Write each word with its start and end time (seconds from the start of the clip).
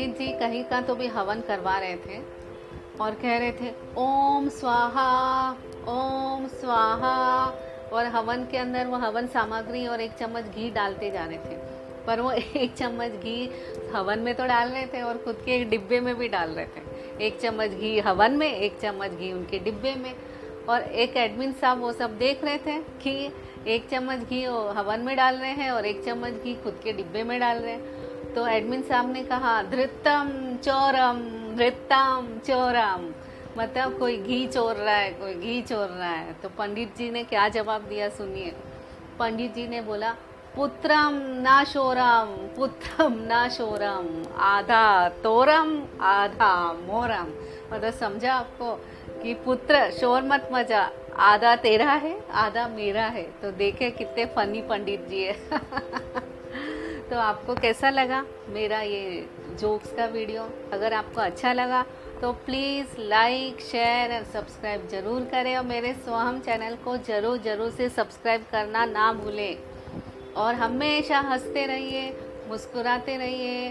पंडित 0.00 0.18
जी 0.18 0.26
कहीं 0.38 0.62
का 0.64 0.80
तो 0.80 0.94
भी 0.94 1.06
हवन 1.06 1.40
करवा 1.40 1.78
रहे 1.78 1.96
थे 1.96 2.18
और 3.00 3.14
कह 3.14 3.38
रहे 3.38 3.52
थे, 3.52 3.70
ओम 3.98 4.48
स्वाहा 4.48 5.50
ओम 5.88 6.46
स्वाहा। 6.48 7.12
और 7.92 8.06
हवन 8.06 8.44
के 8.50 8.56
अंदर 8.56 8.86
वो 8.86 8.96
हवन 8.96 9.26
सामग्री 9.26 9.86
और 9.86 10.00
एक 10.00 10.12
चम्मच 10.12 10.44
घी 10.44 10.70
डालते 10.70 11.10
जा 11.10 11.24
रहे 11.24 11.38
थे। 11.38 11.56
पर 12.06 12.20
वो 12.20 12.30
एक 12.32 12.74
चम्मच 12.74 13.12
घी 13.12 13.50
हवन 13.94 14.18
में 14.18 14.34
तो 14.34 14.46
डाल 14.46 14.68
रहे 14.68 14.86
थे 14.86 15.02
और 15.02 15.18
खुद 15.18 15.42
के 15.44 15.54
एक 15.54 15.68
डिब्बे 15.70 16.00
में 16.00 16.14
भी 16.16 16.28
डाल 16.28 16.50
रहे 16.50 16.66
थे। 16.66 17.24
एक 17.26 17.40
चम्मच 17.40 17.70
घी 17.70 17.98
हवन 18.00 18.36
में, 18.36 18.52
एक 18.52 18.78
चम्मच 18.80 19.10
घी 19.10 19.32
उनके 19.32 19.58
डिब्बे 19.58 19.94
में। 19.94 20.14
और 20.68 20.82
एक 20.82 21.16
एडमिन 21.16 21.52
साहब 21.52 21.80
वो 21.80 21.92
सब 21.92 22.18
देख 22.18 22.44
रहे 22.44 22.58
थे 22.58 22.78
कि 23.02 23.32
एक 23.66 23.88
चम्मच 23.88 24.18
घी 24.18 24.44
हवन 24.76 25.00
में 25.00 25.16
डाल 25.16 25.36
रहे 25.36 25.50
हैं 25.52 25.70
और 25.70 25.86
एक 25.86 26.04
चम्मच 26.04 26.42
घी 26.42 26.54
खुद 26.54 26.80
के 26.84 26.92
डिब्बे 26.92 27.22
में 27.22 27.38
डाल 27.40 27.58
रहे 27.58 27.72
हैं। 27.72 28.09
तो 28.34 28.46
एडमिन 28.46 28.82
साहब 28.82 29.12
ने 29.12 29.22
कहा, 29.22 29.62
धृतम 29.62 30.56
चोरम 30.56 31.40
धृतम 31.56 32.40
चोरम। 32.46 33.14
मतलब 33.58 33.98
कोई 33.98 34.16
घी 34.16 34.46
चोर 34.46 34.74
रहा 34.74 34.94
है, 34.94 35.12
कोई 35.12 35.34
घी 35.34 35.62
चोर 35.62 35.88
रहा 35.88 36.10
है। 36.10 36.32
तो 36.32 36.48
पंडित 36.48 36.96
जी 36.96 37.10
ने 37.10 37.24
क्या 37.24 37.48
जवाब 37.48 37.82
दिया, 37.82 38.08
सुनिए। 38.08 38.52
पंडित 39.18 39.54
जी 39.54 39.68
ने 39.68 39.80
बोला, 39.80 40.16
पुत्रम 40.56 41.20
ना 41.42 41.64
शोरम, 41.64 42.26
पुत्रम 42.56 43.12
ना 43.12 43.48
शोरम, 43.48 44.24
आधा 44.36 45.08
तोरम, 45.08 45.82
आधा 46.00 46.72
मोरम। 46.72 47.32
मतलब 47.72 47.92
समझा 47.92 48.34
आपको 48.34 48.74
कि 49.22 49.34
पुत्र, 49.34 49.90
शोर 49.90 50.22
मत 50.22 50.48
मज़ा, 50.52 50.90
आधा 51.18 51.56
तेरा 51.56 51.92
है, 51.92 52.24
आधा 52.30 52.68
मेरा 52.68 53.04
है। 53.04 53.22
तो 53.22 53.50
देखे 53.50 53.90
कितने 53.90 54.26
फनी 54.26 54.62
पंडित 54.62 55.08
जी 55.08 55.22
है। 55.22 55.36
तो 57.10 57.16
आपको 57.18 57.54
कैसा 57.54 57.90
लगा 57.90 58.24
मेरा 58.48 58.80
ये 58.80 59.26
जोक्स 59.60 59.92
का 59.92 60.04
वीडियो 60.06 60.42
अगर 60.72 60.92
आपको 60.92 61.20
अच्छा 61.20 61.52
लगा 61.52 61.82
तो 62.20 62.32
प्लीज़ 62.46 63.00
लाइक 63.00 63.60
शेयर 63.60 64.14
और 64.14 64.24
सब्सक्राइब 64.24 64.86
ज़रूर 64.88 65.24
करें 65.32 65.56
और 65.56 65.64
मेरे 65.64 65.92
स्वहम 65.94 66.38
चैनल 66.40 66.76
को 66.84 66.96
ज़रूर 67.08 67.38
ज़रूर 67.38 67.70
से 67.70 67.88
सब्सक्राइब 67.88 68.44
करना 68.52 68.84
ना 68.84 69.12
भूलें। 69.12 69.56
और 70.36 70.54
हमेशा 70.54 71.18
हँसते 71.20 71.66
रहिए, 71.66 72.08
मुस्कुराते 72.48 73.16
रहिए। 73.16 73.70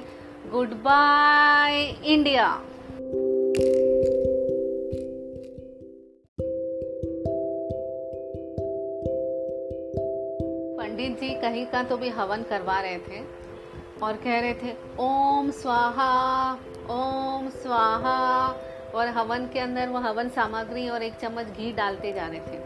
Good 0.51 0.73
bye 0.83 1.81
India 2.05 2.47
Pandit 10.99 11.19
ji 11.19 11.29
कहीं 11.29 11.65
का 11.65 11.83
तो 11.83 11.97
भी 11.97 12.09
हवन 12.09 12.41
करवा 12.43 12.79
रहे 12.79 12.97
थे 12.97 13.21
और 14.03 14.13
कह 14.13 14.39
रहे 14.39 14.53
थे, 14.53 14.73
ओम 14.99 15.51
स्वाहा 15.51 16.53
ओम 16.89 17.49
स्वाहा। 17.49 18.47
और 18.95 19.07
हवन 19.07 19.45
के 19.53 19.59
अंदर 19.59 19.87
वो 19.87 19.99
हवन 19.99 20.29
सामग्री 20.29 20.89
और 20.89 21.03
एक 21.03 21.13
चम्मच 21.13 21.45
घी 21.45 21.71
डालते 21.71 22.13
जा 22.13 22.27
रहे 22.27 22.39
थे। 22.39 22.59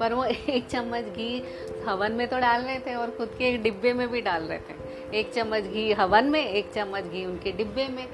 पर 0.00 0.14
वो 0.14 0.24
एक 0.48 0.66
चम्मच 0.66 1.04
घी 1.04 1.42
हवन 1.86 2.12
में 2.12 2.28
तो 2.28 2.38
डाल 2.38 2.62
रहे 2.62 2.78
थे 2.78 2.94
और 2.94 3.10
खुद 3.10 3.34
के 3.38 3.48
एक 3.48 3.62
डिब्बे 3.62 3.92
में 3.92 4.08
भी 4.08 4.20
डाल 4.20 4.42
रहे 4.42 4.58
थे। 4.58 5.18
एक 5.18 5.32
चम्मच 5.32 5.62
घी 5.62 5.92
हवन 5.92 6.24
में, 6.24 6.46
एक 6.46 6.72
चम्मच 6.72 7.04
घी 7.04 7.26
उनके 7.26 7.52
डिब्बे 7.52 7.88
में। 7.88 8.08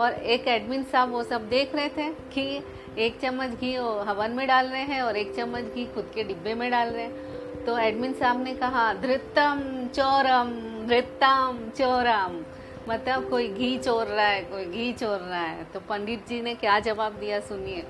और 0.00 0.12
एक 0.12 0.48
एडमिन 0.48 0.84
साहब 0.84 1.10
वो 1.10 1.22
सब 1.22 1.48
देख 1.48 1.74
रहे 1.74 1.88
थे 1.88 2.10
कि 2.10 2.62
एक 2.98 3.20
चम्मच 3.20 3.48
घी 3.48 3.74
हवन 3.74 4.30
में 4.30 4.46
डाल 4.48 4.66
रहे 4.66 4.82
हैं 4.82 5.02
और 5.02 5.16
एक 5.16 5.36
चम्मच 5.36 5.64
घी 5.64 5.86
खुद 5.86 6.12
के 6.14 6.24
डिब्बे 6.24 6.54
में 6.54 6.70
डाल 6.70 6.88
रहे 6.88 7.02
हैं। 7.02 7.37
तो 7.66 7.78
एडमिन 7.78 8.12
साहब 8.12 8.42
ने 8.42 8.54
कहा, 8.54 8.94
धृतम 8.94 9.88
चोरम 9.94 10.68
धृतम 10.88 11.58
चोरम। 11.76 12.44
मतलब 12.88 13.28
कोई 13.30 13.48
घी 13.48 13.78
चोर 13.78 14.06
रहा 14.06 14.26
है, 14.26 14.42
कोई 14.42 14.64
घी 14.64 14.92
चोर 14.92 15.18
रहा 15.18 15.40
है। 15.40 15.64
तो 15.64 15.80
पंडित 15.80 16.28
जी 16.28 16.42
ने 16.42 16.54
क्या 16.54 16.78
जवाब 16.78 17.12
दिया, 17.12 17.40
सुनिए। 17.40 17.84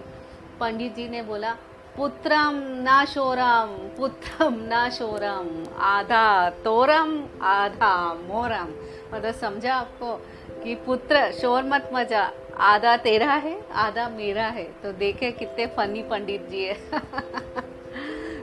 पंडित 0.61 0.95
जी 0.95 1.09
ने 1.09 1.23
बोला, 1.23 1.57
पुत्रम 1.97 2.61
ना 2.83 3.05
शोरम, 3.05 3.77
पुत्रम 3.97 4.55
ना 4.55 4.91
शोरम, 4.91 5.67
आधा 5.79 6.51
तोरम, 6.51 7.25
आधा 7.43 8.15
मोरम। 8.15 8.75
मतलब 9.15 9.35
समझा 9.35 9.75
आपको 9.75 10.15
कि 10.65 10.75
पुत्र, 10.75 11.33
शोर 11.33 11.63
मत 11.63 11.91
मज़ा 11.93 12.31
आधा 12.59 12.97
तेरा 12.97 13.33
है, 13.33 13.69
आधा 13.73 14.09
मेरा 14.09 14.47
है। 14.47 14.65
तो 14.65 14.93
देखे 14.93 15.31
कितने 15.31 15.67
फनी 15.67 16.03
पंडित 16.03 16.49
जी 16.49 16.65
है। 16.65 16.79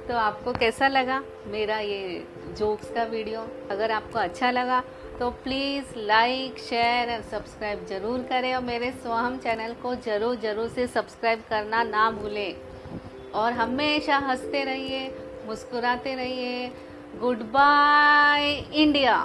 तो 0.08 0.14
आपको 0.14 0.52
कैसा 0.54 0.88
लगा 0.88 1.22
मेरा 1.48 1.78
ये 1.80 2.26
जोक्स 2.58 2.92
का 2.92 3.04
वीडियो 3.04 3.40
अगर 3.72 3.92
आपको 3.92 4.20
अच्छा 4.20 4.52
लगा 4.52 4.84
तो 5.20 5.30
प्लीज़ 5.44 5.98
लाइक 5.98 6.60
शेयर 6.60 7.12
और 7.12 7.22
सब्सक्राइब 7.22 7.86
ज़रूर 7.86 8.24
करें 8.30 8.54
और 8.56 8.64
मेरे 8.64 8.92
स्वहम 8.92 9.38
चैनल 9.38 9.74
को 9.84 9.96
ज़रूर 9.96 10.36
ज़रूर 10.36 10.68
से 10.68 10.88
सब्सक्राइब 10.88 11.44
करना 11.50 11.84
ना 11.84 12.10
भूलें। 12.12 12.56
और 13.34 13.52
हमेशा 13.54 14.18
हँसते 14.18 14.64
रहिए, 14.64 15.08
मुस्कुराते 15.48 16.16
रहिए। 16.16 16.68
Good 17.20 17.42
bye 17.52 18.52
India 18.74 19.18